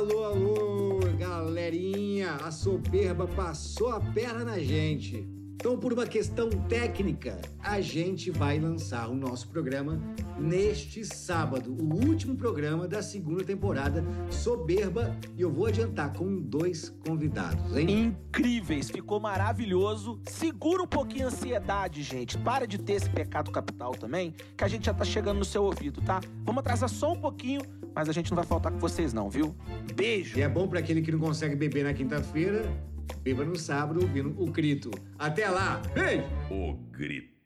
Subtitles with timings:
[0.00, 2.32] Alô, alô, galerinha!
[2.36, 5.28] A soberba passou a perna na gente.
[5.56, 10.00] Então, por uma questão técnica, a gente vai lançar o nosso programa
[10.38, 16.88] neste sábado, o último programa da segunda temporada Soberba, e eu vou adiantar com dois
[17.06, 18.16] convidados, hein?
[18.30, 20.18] Incríveis, ficou maravilhoso.
[20.24, 22.38] Segura um pouquinho a ansiedade, gente.
[22.38, 25.62] Para de ter esse pecado capital também, que a gente já tá chegando no seu
[25.64, 26.22] ouvido, tá?
[26.42, 27.60] Vamos atrasar só um pouquinho,
[27.94, 29.54] mas a gente não vai faltar com vocês não, viu?
[29.94, 30.38] Beijo.
[30.38, 32.62] E é bom para aquele que não consegue beber na quinta-feira,
[33.22, 34.90] beba no sábado ouvindo o grito.
[35.18, 36.24] Até lá, beijo!
[36.50, 37.39] O grito.